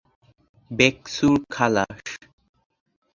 [0.71, 2.03] বেকসুর খালাস।